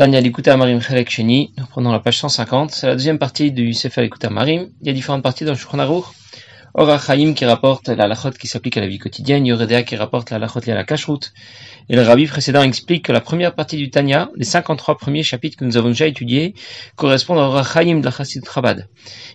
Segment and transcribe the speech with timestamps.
[0.00, 3.74] Tanya Likuta Marim Chelek Sheni, nous prenons la page 150, c'est la deuxième partie du
[3.74, 4.70] Sefer Likuta Marim.
[4.80, 5.58] Il y a différentes parties dans le
[6.74, 7.00] Aruch.
[7.06, 10.38] Chaim qui rapporte la lachot qui s'applique à la vie quotidienne, Yoredea qui rapporte la
[10.38, 11.32] lachot liée à la kashrut.
[11.88, 15.56] Et le rabbi précédent explique que la première partie du Tanya, les 53 premiers chapitres
[15.56, 16.54] que nous avons déjà étudiés,
[16.94, 18.86] correspondent à Chaim de la Chassidut Chabad.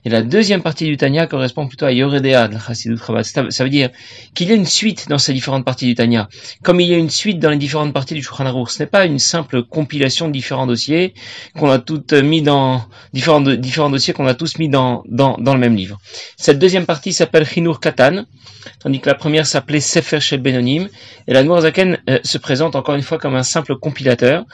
[0.05, 3.25] Et la deuxième partie du Tanya correspond plutôt à Yoredea de la Chassidut Chabad.
[3.25, 3.89] Ça veut dire
[4.33, 6.29] qu'il y a une suite dans ces différentes parties du Tanya,
[6.63, 8.69] comme il y a une suite dans les différentes parties du Shulchan Aruch.
[8.69, 11.13] Ce n'est pas une simple compilation de différents dossiers
[11.59, 15.53] qu'on a toutes mis dans différents, différents dossiers qu'on a tous mis dans, dans, dans
[15.53, 15.99] le même livre.
[16.37, 18.25] Cette deuxième partie s'appelle Chinur Katan,
[18.79, 20.87] tandis que la première s'appelait Sefer Shel Benonim,
[21.27, 24.45] et la Zaken euh, se présente encore une fois comme un simple compilateur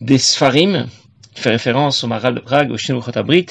[0.00, 0.86] des Sfarim,
[1.34, 3.46] qui fait référence au Maral de Prague, au Shinur Chotabrit,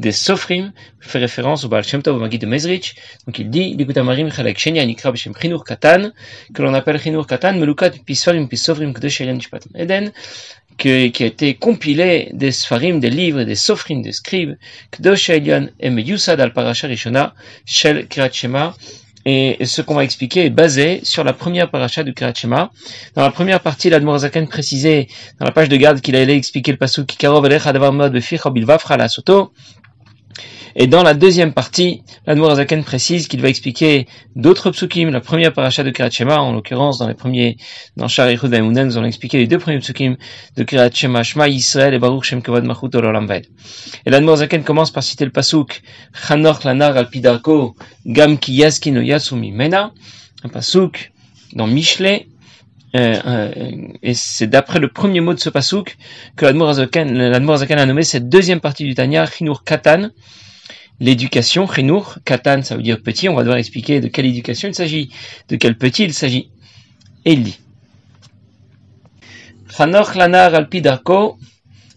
[0.00, 2.96] des Sofrim, qui fait référence au Baal Shem Tov, au Magid de Mezrich.
[3.26, 6.10] Donc il dit, Likutamarim Chalek Shenya Nikra B'Shem Chinur Katan,
[6.52, 10.10] que l'on appelle Chinur Katan, Melukat Pisfarim Pisofrim Kdosh Elen Shpatam Eden,
[10.76, 14.56] qui a été compilé des Sfarim, des livres, des Sofrim, des scribes,
[14.92, 18.74] Kdosh Elion et Yusad al Parasha Rishona, Shel Kirat Shema,
[19.28, 22.70] et ce qu'on va expliquer est basé sur la première paracha du Kirachema.
[23.16, 25.08] Dans la première partie, l'Admorazakan précisait
[25.40, 29.52] dans la page de garde qu'il allait expliquer le passage Kikarov la soto.
[30.78, 35.82] Et dans la deuxième partie, l'Admorazaken précise qu'il va expliquer d'autres psukim, la première paracha
[35.82, 37.56] de Kirat Shema, en l'occurrence dans les premiers,
[37.96, 40.16] dans Shari Vaimunen, nous allons expliquer les deux premiers psukim
[40.54, 45.02] de Kirat Shema, Shema Yisrael et Baruch Shem Kavod Machut Olam Et l'Admorazaken commence par
[45.02, 45.80] citer le pasuk,
[46.12, 49.94] Chanor Lanar al Pidarko, Gam Ki Yasumi Mena,
[50.44, 51.10] un pasuk
[51.54, 52.28] dans Michelet,
[52.94, 53.50] euh, euh,
[54.02, 55.96] et c'est d'après le premier mot de ce pasuk
[56.36, 60.10] que l'Admorazaken a nommé cette deuxième partie du Tanya, Chinur Katan,
[61.00, 64.74] l'éducation, Chenour, Katan, ça veut dire petit, on va devoir expliquer de quelle éducation il
[64.74, 65.10] s'agit,
[65.48, 66.50] de quel petit il s'agit.
[67.24, 67.58] Et il dit,
[69.76, 71.38] Chanoch lanar alpidarko,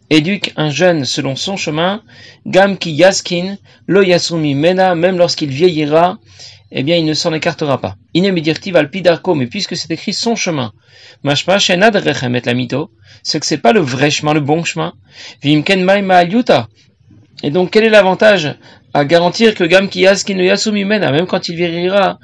[0.10, 2.04] éduque un jeune selon son chemin,
[2.46, 6.18] gam ki yaskin, lo yasumi mena, même lorsqu'il vieillira,
[6.72, 7.96] eh bien il ne s'en écartera pas.
[8.14, 10.74] Inémédirtiv alpidarko, mais puisque c'est écrit son chemin,
[11.24, 12.92] mashma shenad rechem et la mito,
[13.24, 14.94] c'est que c'est pas le vrai chemin, le bon chemin.
[15.42, 16.24] Vimken maima
[17.44, 18.56] Et donc quel est l'avantage
[18.94, 22.20] à garantir que Gam Kiyaskin Yasumi Mena, même quand il vieillira,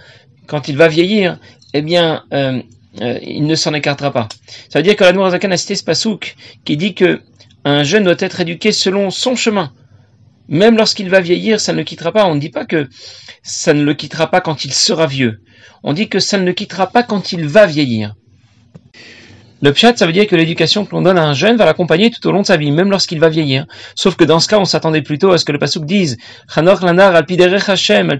[0.48, 1.40] quand il va vieillir,
[1.74, 2.62] eh bien, euh,
[3.02, 4.30] euh, il ne s'en écartera pas.
[4.70, 7.22] Ça veut dire que la Nourazakan a cité ce pasouk qui dit que
[7.64, 9.74] un jeune doit être éduqué selon son chemin.
[10.48, 12.26] Même lorsqu'il va vieillir, ça ne le quittera pas.
[12.26, 12.88] On ne dit pas que
[13.42, 15.42] ça ne le quittera pas quand il sera vieux.
[15.84, 18.16] On dit que ça ne le quittera pas quand il va vieillir.
[19.62, 22.12] Le pshat, ça veut dire que l'éducation que l'on donne à un jeune va l'accompagner
[22.12, 23.66] tout au long de sa vie, même lorsqu'il va vieillir.
[23.96, 26.18] Sauf que dans ce cas, on s'attendait plutôt à ce que le pasuk dise
[26.54, 27.26] Chanor lanar al
[27.68, 28.20] Hashem, al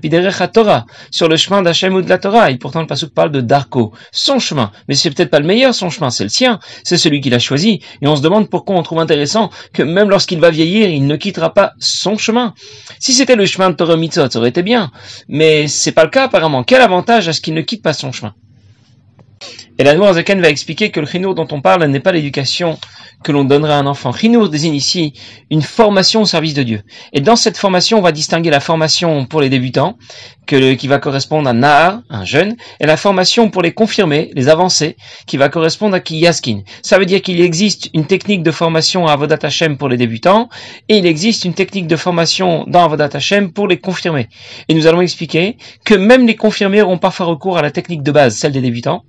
[0.52, 2.52] Torah, sur le chemin d'Hashem ou de la Torah.
[2.52, 4.72] Et pourtant, le pasuk parle de Darko, son chemin.
[4.88, 6.60] Mais c'est peut-être pas le meilleur, son chemin, c'est le sien.
[6.86, 7.82] C'est celui qu'il a choisi.
[8.02, 11.18] Et on se demande pourquoi on trouve intéressant que même lorsqu'il va vieillir, il ne
[11.18, 12.54] quittera pas son chemin.
[13.00, 14.90] Si c'était le chemin de Torah ça aurait été bien.
[15.28, 16.64] Mais c'est pas le cas, apparemment.
[16.64, 18.34] Quel avantage à ce qu'il ne quitte pas son chemin?
[19.78, 22.80] Et la Zaken va expliquer que le chinour dont on parle n'est pas l'éducation
[23.26, 24.14] que l'on donnerait à un enfant.
[24.14, 25.14] Chinour désigne ici
[25.50, 26.82] une formation au service de Dieu.
[27.12, 29.98] Et dans cette formation, on va distinguer la formation pour les débutants,
[30.48, 34.96] qui va correspondre à Nahar, un jeune, et la formation pour les confirmés, les avancés,
[35.28, 36.62] qui va correspondre à Kiyaskin.
[36.82, 40.48] Ça veut dire qu'il existe une technique de formation à Avodat Hashem pour les débutants,
[40.88, 44.30] et il existe une technique de formation dans Avodat Hashem pour les confirmés.
[44.70, 48.12] Et nous allons expliquer que même les confirmés auront parfois recours à la technique de
[48.12, 49.04] base, celle des débutants,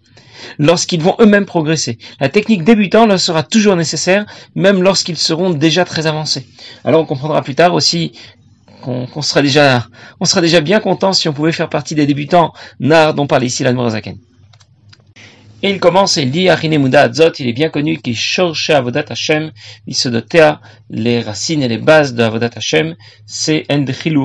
[0.59, 1.99] lorsqu'ils vont eux-mêmes progresser.
[2.21, 6.47] La technique débutant leur sera toujours nécessaire, même lorsqu'ils seront déjà très avancés.
[6.85, 8.13] Alors on comprendra plus tard aussi
[8.83, 9.87] qu'on sera déjà,
[10.21, 13.45] on sera déjà bien content si on pouvait faire partie des débutants nar dont parle
[13.45, 14.17] ici la Zaken.
[15.69, 19.51] Il commence et il dit, il est bien connu qu'il cherche Avodat Hashem,
[20.05, 20.61] dotea
[20.91, 22.95] les racines et les bases de Avodat Hashem,
[23.27, 23.67] c'est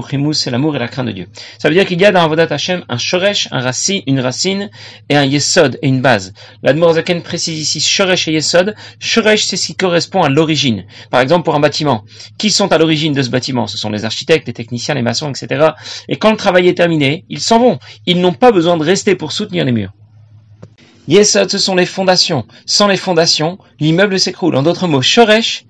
[0.07, 1.27] Chimus, c'est l'amour et la crainte de Dieu.
[1.57, 4.69] Ça veut dire qu'il y a dans Avodat Hashem un Shoresh, un racine, une racine,
[5.09, 6.31] et un Yesod, et une base.
[6.61, 8.75] L'Admor précise ici Shoresh et Yesod.
[8.99, 10.85] Shoresh, c'est ce qui correspond à l'origine.
[11.09, 12.05] Par exemple, pour un bâtiment.
[12.37, 13.65] Qui sont à l'origine de ce bâtiment?
[13.65, 15.71] Ce sont les architectes, les techniciens, les maçons, etc.
[16.07, 17.79] Et quand le travail est terminé, ils s'en vont.
[18.05, 19.91] Ils n'ont pas besoin de rester pour soutenir les murs.
[21.11, 22.45] Yesod, ce sont les fondations.
[22.65, 24.55] Sans les fondations, l'immeuble s'écroule.
[24.55, 25.65] En d'autres mots, Shoresh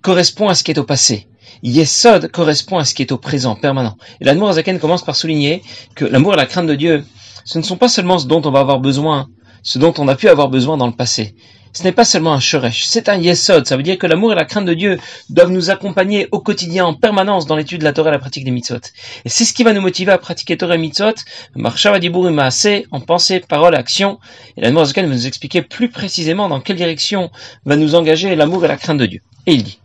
[0.00, 1.26] correspond à ce qui est au passé.
[1.64, 3.96] Yesod correspond à ce qui est au présent, permanent.
[4.20, 5.64] Et l'amour Zaken commence par souligner
[5.96, 7.04] que l'amour et la crainte de Dieu,
[7.44, 9.26] ce ne sont pas seulement ce dont on va avoir besoin,
[9.66, 11.34] ce dont on a pu avoir besoin dans le passé.
[11.72, 13.66] ce n'est pas seulement un shoresh, c'est un yesod.
[13.66, 14.98] Ça veut dire que l'amour et la crainte de Dieu
[15.28, 18.44] doivent nous accompagner au quotidien, en permanence, dans l'étude de la Torah et la pratique
[18.44, 18.76] des mitzvot.
[19.24, 21.16] Et c'est ce qui va nous motiver à pratiquer Torah et mitzvot,
[21.56, 24.20] marchavadibur assez en pensée, parole, action.
[24.56, 27.30] Et la Zaken va nous expliquer plus précisément dans quelle direction
[27.64, 29.20] va nous engager l'amour et la crainte de Dieu.
[29.46, 29.80] Et il dit,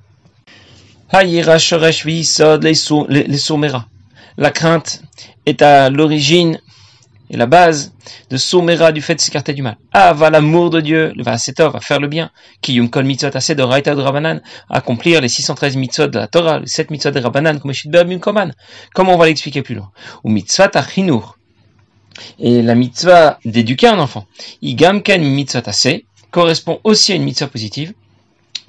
[4.37, 5.01] La crainte
[5.47, 6.59] est à l'origine
[7.31, 7.93] et la base
[8.29, 9.77] de Soumera du fait de s'écarter du mal.
[9.93, 12.29] Ah, va l'amour de Dieu, va va faire le bien,
[12.61, 16.59] qui yum kol mitzvot assez de raita de accomplir les 613 mitzvot de la Torah,
[16.59, 17.71] les 7 mitzvot de Rabanan, comme
[18.19, 18.53] Koman.
[18.93, 19.91] Comment on va l'expliquer plus loin?
[20.25, 21.37] Ou mitzvot achinur.
[22.37, 24.25] Et la mitzvah d'éduquer un enfant.
[24.61, 27.93] Igam ken mitzvot assez, correspond aussi à une mitzvah positive.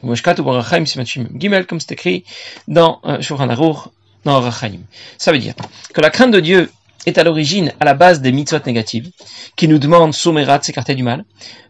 [0.05, 2.25] Gimel, comme c'est écrit
[2.69, 3.89] dans euh, Shulchan Aruch,
[4.25, 4.81] dans Rachaim.
[5.19, 5.55] Ça veut dire
[5.93, 6.71] que la crainte de Dieu
[7.07, 9.11] est à l'origine, à la base des mitzvot négatives,
[9.57, 11.25] qui nous demandent soumérat de s'écarter du mal.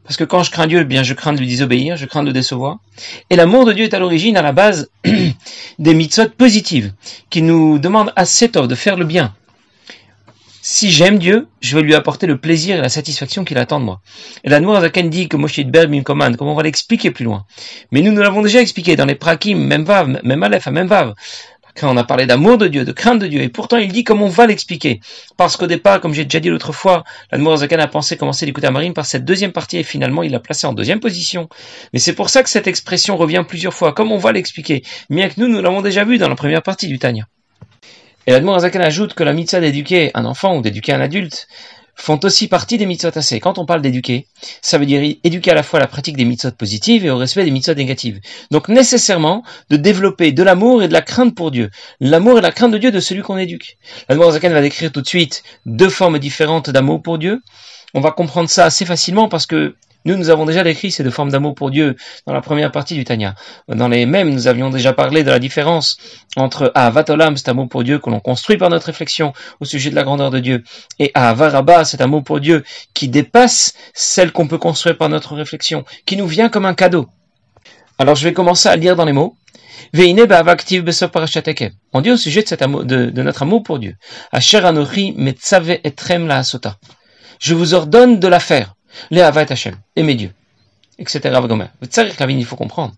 [0.05, 2.23] Parce que quand je crains Dieu, eh bien je crains de lui désobéir, je crains
[2.23, 2.79] de le décevoir.
[3.31, 4.91] Et l'amour de Dieu est à l'origine, à la base
[5.79, 6.93] des mitzvot positives,
[7.31, 9.35] qui nous demandent assez tôt de faire le bien.
[10.65, 13.85] Si j'aime Dieu, je vais lui apporter le plaisir et la satisfaction qu'il attend de
[13.85, 14.01] moi.
[14.45, 17.45] Et la Zaken dit que Moshe Berb commande, comme on va l'expliquer plus loin.
[17.91, 21.15] Mais nous, nous l'avons déjà expliqué dans les prakim, même vav, même aleph, même vav.
[21.75, 24.05] Quand on a parlé d'amour de Dieu, de crainte de Dieu, et pourtant il dit
[24.05, 25.01] comme on va l'expliquer.
[25.37, 28.67] Parce qu'au départ, comme j'ai déjà dit l'autre fois, l'Admour Zakan a pensé commencer d'écouter
[28.67, 31.49] à Marine par cette deuxième partie, et finalement il l'a placé en deuxième position.
[31.93, 35.29] Mais c'est pour ça que cette expression revient plusieurs fois, comme on va l'expliquer, bien
[35.29, 37.27] que nous, nous l'avons déjà vu dans la première partie du Tanya.
[38.27, 41.49] Et l'Admour Zakan ajoute que la mitzvah d'éduquer un enfant ou d'éduquer un adulte,
[41.95, 43.41] font aussi partie des mitzvot assez.
[43.41, 44.27] Quand on parle d'éduquer,
[44.61, 47.17] ça veut dire éduquer à la fois à la pratique des mitzvot positives et au
[47.17, 48.21] respect des mitzvot négatives.
[48.51, 51.71] Donc nécessairement de développer de l'amour et de la crainte pour Dieu.
[52.01, 53.79] L'amour et la crainte de Dieu de celui qu'on éduque.
[54.09, 57.41] La Zakan va décrire tout de suite deux formes différentes d'amour pour Dieu.
[57.95, 61.11] On va comprendre ça assez facilement parce que nous, nous avons déjà décrit ces deux
[61.11, 61.97] formes d'amour pour Dieu
[62.27, 63.35] dans la première partie du Tanya.
[63.69, 65.97] Dans les mêmes, nous avions déjà parlé de la différence
[66.37, 69.95] entre Avatolam, cet amour pour Dieu que l'on construit par notre réflexion au sujet de
[69.95, 70.65] la grandeur de Dieu,
[70.99, 72.65] et Avaraba, cet amour pour Dieu
[72.95, 77.09] qui dépasse celle qu'on peut construire par notre réflexion, qui nous vient comme un cadeau.
[77.99, 79.37] Alors je vais commencer à lire dans les mots.
[81.93, 83.95] On dit au sujet de, cet amour, de, notre amour pour Dieu.
[87.41, 88.75] Je vous ordonne de la faire.
[89.11, 90.33] Les Havat Hashem, aimer Dieu,
[90.99, 91.21] etc.
[92.29, 92.95] Il faut comprendre.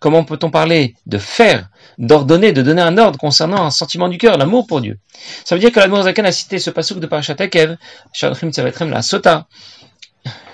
[0.00, 1.68] Comment peut-on parler de faire,
[1.98, 4.98] d'ordonner, de donner un ordre concernant un sentiment du cœur, l'amour pour Dieu?
[5.44, 7.76] Ça veut dire que l'Admour Zakan a cité ce pasuk de Parashat Ekev,
[8.22, 9.46] la Sota.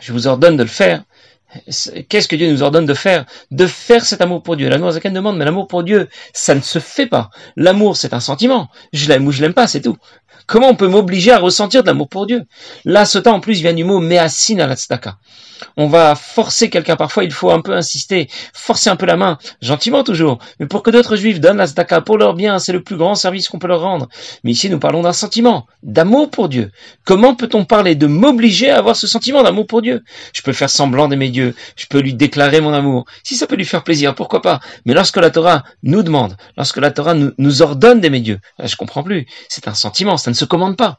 [0.01, 1.03] Je vous ordonne de le faire.
[2.09, 3.25] Qu'est-ce que Dieu nous ordonne de faire?
[3.51, 4.69] De faire cet amour pour Dieu.
[4.69, 7.31] L'Admour Zakan demande, mais l'amour pour Dieu, ça ne se fait pas.
[7.57, 8.69] L'amour, c'est un sentiment.
[8.93, 9.97] Je l'aime ou je l'aime pas, c'est tout.
[10.49, 12.45] Comment on peut m'obliger à ressentir de l'amour pour Dieu?
[12.87, 14.75] Là, ce temps en plus vient du mot measin al
[15.77, 19.37] On va forcer quelqu'un parfois, il faut un peu insister, forcer un peu la main,
[19.61, 22.97] gentiment toujours, mais pour que d'autres juifs donnent la pour leur bien, c'est le plus
[22.97, 24.09] grand service qu'on peut leur rendre.
[24.43, 26.71] Mais ici, nous parlons d'un sentiment, d'amour pour Dieu.
[27.05, 30.03] Comment peut-on parler de m'obliger à avoir ce sentiment d'amour pour Dieu?
[30.33, 33.05] Je peux faire semblant d'aimer Dieu, je peux lui déclarer mon amour.
[33.23, 34.61] Si ça peut lui faire plaisir, pourquoi pas?
[34.87, 39.03] Mais lorsque la Torah nous demande, lorsque la Torah nous, ordonne d'aimer Dieu, je comprends
[39.03, 39.27] plus.
[39.51, 40.99] C'est un sentiment, ça se commande pas.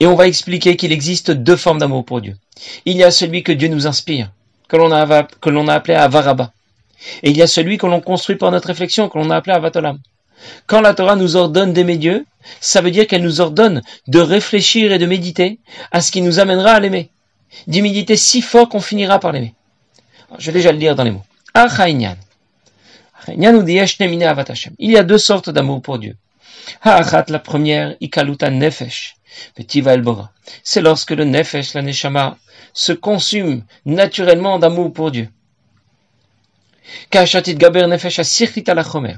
[0.00, 2.36] Et on va expliquer qu'il existe deux formes d'amour pour Dieu.
[2.84, 4.32] Il y a celui que Dieu nous inspire,
[4.68, 6.52] que l'on a, appelé Avaraba.
[7.22, 9.54] Et il y a celui que l'on construit par notre réflexion, que l'on a appelé
[9.54, 9.98] Avatolam.
[10.66, 12.26] Quand la Torah nous ordonne d'aimer Dieu,
[12.60, 15.60] ça veut dire qu'elle nous ordonne de réfléchir et de méditer
[15.92, 17.10] à ce qui nous amènera à l'aimer.
[17.66, 19.54] D'y méditer si fort qu'on finira par l'aimer.
[20.38, 21.22] Je vais déjà le lire dans les mots.
[24.78, 26.16] Il y a deux sortes d'amour pour Dieu.
[26.80, 29.16] Ha'achat, la première, ikaluta nefesh,
[29.54, 30.32] petiva elbora.
[30.62, 32.38] C'est lorsque le nefesh, la neshama,
[32.72, 35.28] se consume naturellement d'amour pour Dieu.
[37.10, 38.18] Ka'achatit gaber nefesh
[38.66, 39.16] la chomer.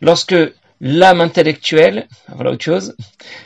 [0.00, 0.34] Lorsque
[0.80, 2.96] l'âme intellectuelle, voilà autre chose,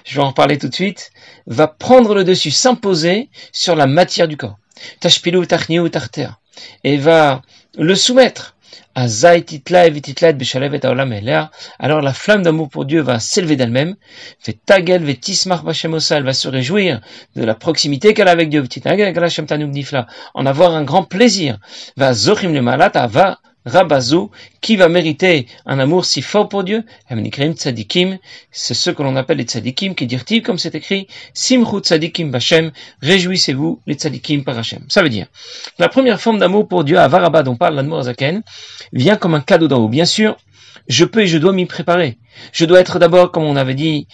[0.04, 1.10] je vais en parler tout de suite,
[1.46, 4.58] va prendre le dessus, s'imposer sur la matière du corps.
[5.00, 6.28] Tashpilu tachniu tarter.
[6.84, 7.42] Et va
[7.76, 8.56] le soumettre
[11.78, 13.94] alors la flamme d'amour pour Dieu va s'élever d'elle-même,
[14.48, 17.00] elle va se réjouir
[17.36, 18.64] de la proximité qu'elle a avec Dieu,
[20.34, 21.58] en avoir un grand plaisir,
[21.96, 26.84] va zochim le malata, va Rabazou, qui va mériter un amour si fort pour Dieu
[28.50, 32.72] c'est ce que l'on appelle les tzadikim, qui dit comme c'est écrit, Simchu tzadikim bashem,
[33.02, 34.84] réjouissez-vous les tzadikim par Hashem.
[34.88, 35.26] Ça veut dire,
[35.78, 38.42] la première forme d'amour pour Dieu, à Varaba dont parle l'Admour Zaken,
[38.92, 39.88] vient comme un cadeau d'en haut.
[39.88, 40.36] Bien sûr,
[40.88, 42.18] je peux et je dois m'y préparer.
[42.52, 44.08] Je dois être d'abord, comme on avait dit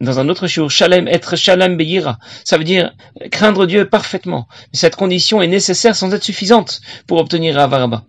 [0.00, 2.18] dans un autre jour, shalem, être shalem beyira.
[2.44, 2.92] Ça veut dire
[3.30, 4.48] craindre Dieu parfaitement.
[4.72, 8.04] Mais cette condition est nécessaire sans être suffisante pour obtenir Avaraba.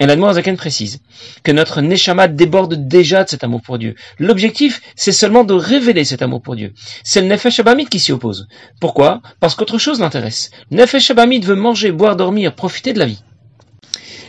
[0.00, 1.00] Et la Zaken précise
[1.44, 3.94] que notre Neshama déborde déjà de cet amour pour Dieu.
[4.18, 6.72] L'objectif, c'est seulement de révéler cet amour pour Dieu.
[7.04, 8.48] C'est le Nefesh Abamid qui s'y oppose.
[8.80, 9.20] Pourquoi?
[9.40, 10.50] Parce qu'autre chose l'intéresse.
[10.70, 13.22] Le Nefesh Abamid veut manger, boire, dormir, profiter de la vie.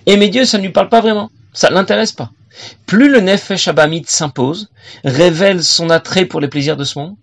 [0.07, 1.31] Aimer Dieu, ça ne lui parle pas vraiment.
[1.53, 2.31] Ça ne l'intéresse pas.
[2.85, 4.69] Plus le Nefesh Abamid s'impose,
[5.05, 7.15] révèle son attrait pour les plaisirs de ce monde,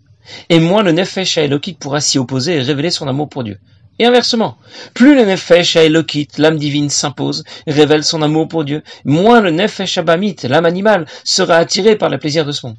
[0.49, 3.59] et moins le Nefesh Elokit pourra s'y opposer et révéler son amour pour Dieu.
[3.99, 4.57] Et inversement,
[4.95, 9.99] plus le Nefesh Elokit, l'âme divine, s'impose, révèle son amour pour Dieu, moins le Nefesh
[9.99, 12.77] Abamit, l'âme animale, sera attiré par les plaisirs de ce monde.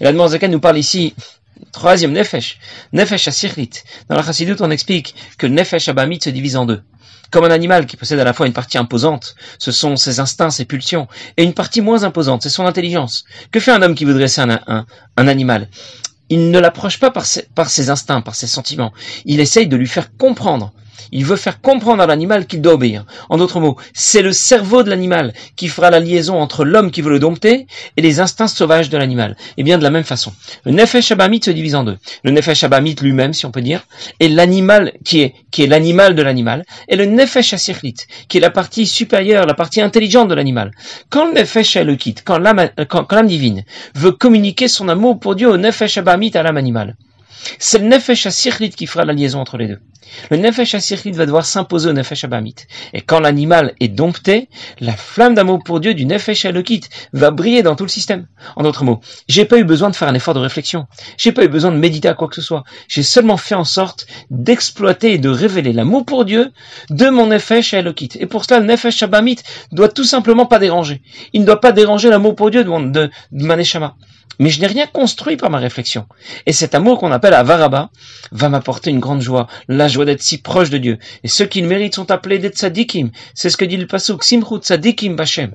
[0.00, 1.14] Et la Zaken nous parle ici
[1.72, 2.58] Troisième Nefesh,
[2.92, 3.70] Nefesh Asirlit.
[4.08, 6.82] Dans la Chassidut, on explique que le Nefesh Abamit se divise en deux.
[7.30, 10.50] Comme un animal qui possède à la fois une partie imposante, ce sont ses instincts,
[10.50, 13.24] ses pulsions, et une partie moins imposante, c'est son intelligence.
[13.50, 15.68] Que fait un homme qui voudrait dresser un, un, un animal?
[16.30, 18.92] Il ne l'approche pas par ses instincts, par ses sentiments.
[19.24, 20.72] Il essaye de lui faire comprendre
[21.12, 23.04] il veut faire comprendre à l'animal qu'il doit obéir.
[23.28, 27.02] En d'autres mots, c'est le cerveau de l'animal qui fera la liaison entre l'homme qui
[27.02, 29.36] veut le dompter et les instincts sauvages de l'animal.
[29.56, 30.32] Et bien de la même façon.
[30.64, 31.98] Le Nefesh Abamit se divise en deux.
[32.22, 33.86] Le Nefesh Abamit lui-même, si on peut dire,
[34.20, 37.96] est l'animal qui est, l'animal de l'animal, et le Nefesh Asirlit,
[38.28, 40.70] qui est la partie supérieure, la partie intelligente de l'animal.
[41.10, 45.34] Quand le Nefesh le quitte, quand l'âme, quand, l'âme divine veut communiquer son amour pour
[45.34, 46.96] Dieu au Nefesh Abamit à l'âme animale,
[47.58, 49.80] c'est le Nefesh Asirlit qui fera la liaison entre les deux.
[50.30, 52.54] Le Nefesh Asirlit va devoir s'imposer au Nefesh Abamit.
[52.92, 54.48] Et quand l'animal est dompté,
[54.80, 56.82] la flamme d'amour pour Dieu du Nefesh Alokit
[57.12, 58.26] va briller dans tout le système.
[58.56, 60.86] En d'autres mots, j'ai pas eu besoin de faire un effort de réflexion.
[61.16, 62.64] J'ai pas eu besoin de méditer à quoi que ce soit.
[62.88, 66.52] J'ai seulement fait en sorte d'exploiter et de révéler l'amour pour Dieu
[66.90, 68.10] de mon Nefesh Alokit.
[68.20, 69.38] Et pour cela, le Nefesh Abamit
[69.72, 71.02] doit tout simplement pas déranger.
[71.32, 73.10] Il ne doit pas déranger l'amour pour Dieu de, mon, de,
[74.38, 76.06] mais je n'ai rien construit par ma réflexion.
[76.46, 77.90] Et cet amour qu'on appelle Avaraba
[78.32, 80.98] va m'apporter une grande joie, la joie d'être si proche de Dieu.
[81.22, 83.10] Et ceux qui le méritent sont appelés des tzadikim.
[83.34, 85.52] C'est ce que dit le pasuk, Simchut tzadikim Bashem.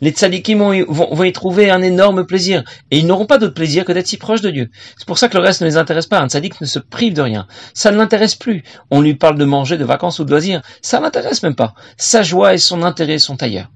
[0.00, 0.58] Les tzadikim
[0.88, 2.62] vont, y trouver un énorme plaisir.
[2.90, 4.70] Et ils n'auront pas d'autre plaisir que d'être si proches de Dieu.
[4.96, 6.20] C'est pour ça que le reste ne les intéresse pas.
[6.20, 7.46] Un tzadik ne se prive de rien.
[7.74, 8.62] Ça ne l'intéresse plus.
[8.90, 10.62] On lui parle de manger, de vacances ou de loisirs.
[10.82, 11.74] Ça l'intéresse même pas.
[11.96, 13.70] Sa joie et son intérêt sont ailleurs.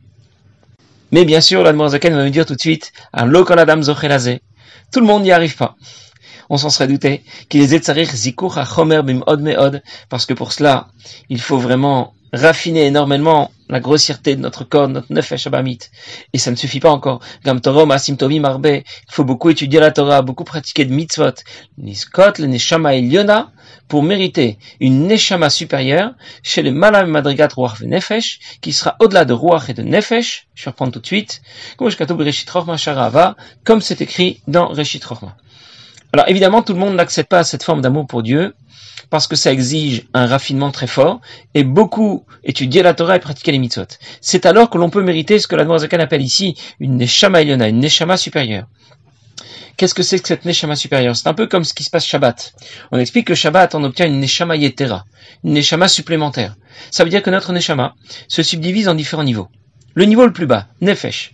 [1.13, 3.27] Mais bien sûr, l'Admorazaken va me dire tout de suite, un
[3.59, 4.43] adam zochelazé.
[4.93, 5.77] Tout le monde n'y arrive pas.
[6.51, 7.23] On s'en serait douté.
[10.09, 10.89] Parce que pour cela,
[11.29, 15.79] il faut vraiment raffiner énormément la grossièreté de notre corps, notre nefesh abamit.
[16.33, 17.21] Et ça ne suffit pas encore.
[17.45, 18.67] Gam torom marbe.
[18.67, 21.35] Il faut beaucoup étudier la Torah, beaucoup pratiquer de mitzvot.
[21.79, 23.53] Niskot le neshama eliona
[23.87, 29.33] pour mériter une neshama supérieure chez les malam madrigat ruach nefesh, qui sera au-delà de
[29.33, 30.49] ruach et de nefesh.
[30.55, 31.43] Je vais tout de suite.
[33.65, 35.05] Comme c'est écrit dans Reshit
[36.13, 38.55] Alors évidemment, tout le monde n'accepte pas cette forme d'amour pour Dieu
[39.11, 41.21] parce que ça exige un raffinement très fort
[41.55, 43.87] et beaucoup étudier la Torah et pratiquer les mitzvot.
[44.21, 47.81] C'est alors que l'on peut mériter ce que la Zakan appelle ici une neshama une
[47.81, 48.67] neshama supérieure.
[49.77, 51.17] Qu'est-ce que c'est que cette neshama supérieure?
[51.17, 52.53] C'est un peu comme ce qui se passe Shabbat.
[52.93, 55.07] On explique que Shabbat, on obtient une neshama yetera,
[55.43, 56.57] une neshama supplémentaire.
[56.91, 57.95] Ça veut dire que notre neshama
[58.29, 59.49] se subdivise en différents niveaux.
[59.95, 61.33] Le niveau le plus bas, nefesh,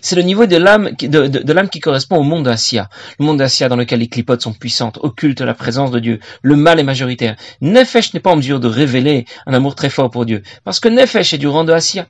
[0.00, 2.88] c'est le niveau de l'âme qui correspond au monde d'Assia.
[3.18, 6.20] Le monde d'Assia dans lequel les clipotes sont puissantes, occultent la présence de Dieu.
[6.42, 7.36] Le mal est majoritaire.
[7.60, 10.42] Nefesh n'est pas en mesure de révéler un amour très fort pour Dieu.
[10.64, 12.06] Parce que Nefesh est du rang de Assia.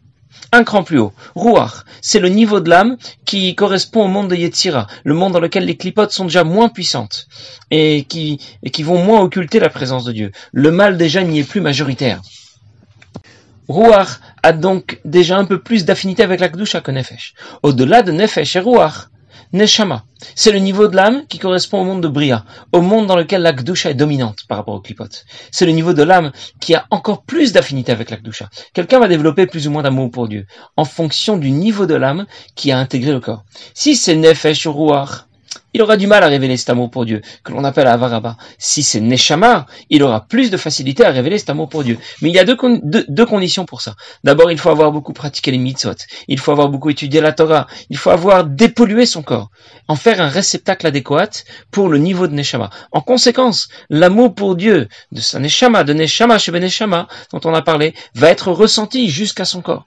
[0.51, 1.13] Un cran plus haut.
[1.35, 5.41] Ruach, c'est le niveau de l'âme qui correspond au monde de Yetzira, le monde dans
[5.41, 7.27] lequel les clipotes sont déjà moins puissantes
[7.71, 8.39] et qui,
[8.81, 10.33] vont moins occulter la présence de Dieu.
[10.53, 12.21] Le mal déjà n'y est plus majoritaire.
[13.69, 17.35] Ruach a donc déjà un peu plus d'affinité avec la Kdusha que Nefesh.
[17.63, 19.09] Au-delà de Nefesh et Ruach,
[19.53, 23.17] Neshama, c'est le niveau de l'âme qui correspond au monde de Bria, au monde dans
[23.17, 25.05] lequel la Kdusha est dominante par rapport au Klipot.
[25.51, 28.17] C'est le niveau de l'âme qui a encore plus d'affinité avec la.
[28.73, 30.47] Quelqu'un va développer plus ou moins d'amour pour Dieu,
[30.77, 33.45] en fonction du niveau de l'âme qui a intégré le corps.
[33.75, 35.27] Si c'est Nefesh ou Ruach,
[35.75, 38.37] il aura du mal à révéler cet amour pour Dieu, que l'on appelle Avaraba.
[38.59, 41.99] Si c'est Neshama, il aura plus de facilité à révéler cet amour pour Dieu.
[42.21, 42.57] Mais il y a deux,
[43.27, 43.95] conditions pour ça.
[44.25, 45.95] D'abord, il faut avoir beaucoup pratiqué les mitzvot.
[46.29, 47.67] Il faut avoir beaucoup étudié la Torah.
[47.89, 49.51] Il faut avoir dépollué son corps.
[49.89, 51.31] En faire un réceptacle adéquat
[51.71, 52.71] pour le niveau de Neshama.
[52.93, 57.63] En conséquence, l'amour pour Dieu de sa Neshama, de Neshama chez Neshama, dont on a
[57.63, 59.87] parlé, va être ressenti jusqu'à son corps.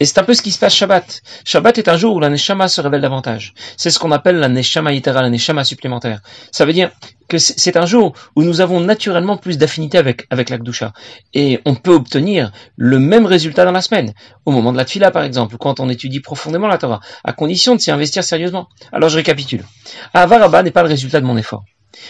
[0.00, 1.22] Et c'est un peu ce qui se passe Shabbat.
[1.44, 3.54] Shabbat est un jour où la Neshama se révèle davantage.
[3.76, 6.20] C'est ce qu'on appelle la Neshama Yitera, la Neshama supplémentaire.
[6.50, 6.90] Ça veut dire
[7.28, 10.92] que c'est un jour où nous avons naturellement plus d'affinité avec, avec la Kdusha.
[11.32, 14.12] Et on peut obtenir le même résultat dans la semaine.
[14.44, 17.76] Au moment de la Tfila, par exemple, quand on étudie profondément la Torah, à condition
[17.76, 18.68] de s'y investir sérieusement.
[18.92, 19.64] Alors je récapitule.
[20.12, 21.64] Avaraba n'est pas le résultat de mon effort.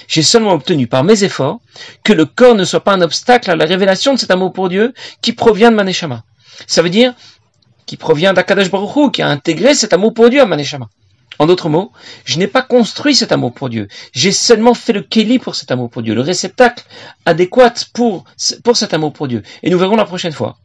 [0.09, 1.61] J'ai seulement obtenu par mes efforts
[2.03, 4.71] que le corps ne soit pas un obstacle à la révélation de cet amour pour
[4.71, 6.25] Dieu qui provient de Maneshama.
[6.67, 7.14] Ça veut dire
[7.87, 10.88] qui provient d'Akadosh Baruch qui a intégré cet amour pour Dieu à Maneshama.
[11.38, 11.91] En d'autres mots,
[12.25, 13.88] je n'ai pas construit cet amour pour Dieu.
[14.12, 16.85] J'ai seulement fait le keli pour cet amour pour Dieu, le réceptacle
[17.26, 19.43] adéquat pour, cet amour pour Dieu.
[19.62, 20.59] Et nous verrons la prochaine fois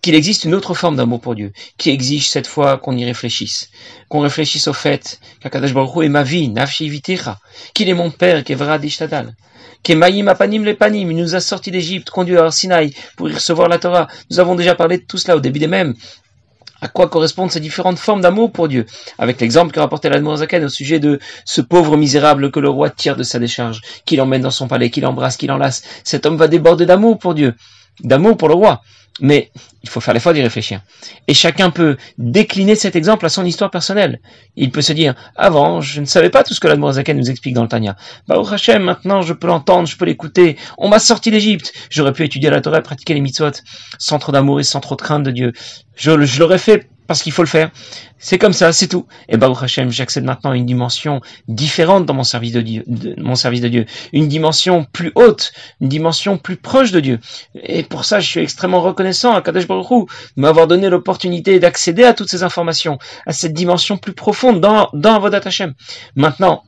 [0.00, 3.70] qu'il existe une autre forme d'amour pour Dieu, qui exige cette fois qu'on y réfléchisse,
[4.10, 7.02] qu'on réfléchisse au fait qu'Akadosh Baruch est ma vie, nafshi
[7.72, 9.34] qu'il est mon père, qu'Evra Dishtadal,
[9.82, 13.68] qu'Emaïm apanim le panim, il nous a sortis d'Égypte, conduit à Sinaï pour y recevoir
[13.68, 14.08] la Torah.
[14.30, 15.94] Nous avons déjà parlé de tout cela au début des mêmes
[16.84, 18.84] à quoi correspondent ces différentes formes d'amour pour Dieu,
[19.18, 23.16] avec l'exemple que rapportait l'Admorazaken au sujet de ce pauvre misérable que le roi tire
[23.16, 25.82] de sa décharge, qu'il emmène dans son palais, qu'il embrasse, qu'il enlace.
[26.04, 27.54] Cet homme va déborder d'amour pour Dieu,
[28.00, 28.82] d'amour pour le roi.
[29.20, 29.50] Mais
[29.84, 30.80] il faut faire l'effort d'y réfléchir.
[31.28, 34.20] Et chacun peut décliner cet exemple à son histoire personnelle.
[34.56, 37.54] Il peut se dire, avant, je ne savais pas tout ce que l'Admorazaken nous explique
[37.54, 37.96] dans le Tanya.
[38.26, 40.56] Bah, au Hachem, maintenant, je peux l'entendre, je peux l'écouter.
[40.78, 41.72] On m'a sorti d'Égypte.
[41.90, 43.52] J'aurais pu étudier la Torah, pratiquer les mitzvot,
[43.98, 45.52] sans trop d'amour et sans trop de crainte de Dieu.
[45.94, 47.70] Je, je l'aurais fait parce qu'il faut le faire.
[48.18, 49.06] C'est comme ça, c'est tout.
[49.28, 52.84] Et Baruch Hashem, j'accède maintenant à une dimension différente dans mon service de Dieu,
[53.18, 57.18] mon service de Dieu, une dimension plus haute, une dimension plus proche de Dieu.
[57.54, 60.04] Et pour ça, je suis extrêmement reconnaissant à Kadesh Baruch Hu
[60.36, 64.88] de m'avoir donné l'opportunité d'accéder à toutes ces informations, à cette dimension plus profonde dans
[64.94, 65.74] dans Avodat Hashem.
[66.16, 66.64] Maintenant,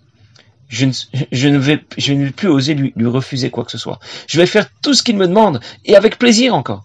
[0.69, 0.93] je ne,
[1.33, 3.99] je ne, vais, je ne vais plus oser lui, lui refuser quoi que ce soit.
[4.27, 6.85] Je vais faire tout ce qu'il me demande, et avec plaisir encore.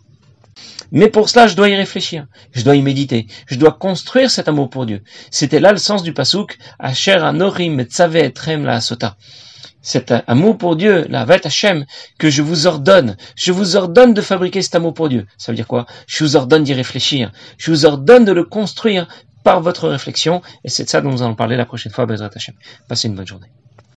[0.92, 4.48] Mais pour cela, je dois y réfléchir, je dois y méditer, je dois construire cet
[4.50, 5.04] amour pour Dieu.
[5.30, 9.16] C'était là le sens du pasouk, Asher anorim etrem la sota.
[9.82, 11.86] Cet amour pour Dieu, la vet Hashem,
[12.20, 15.26] que je vous ordonne, je vous ordonne de fabriquer cet amour pour Dieu.
[15.38, 15.88] Ça veut dire quoi?
[16.08, 19.08] Je vous ordonne d'y réfléchir, je vous ordonne de le construire
[19.44, 22.30] par votre réflexion, et c'est de ça dont nous allons parler la prochaine fois, Bezrat
[22.36, 22.54] Hashem.
[22.88, 23.48] Passez une bonne journée.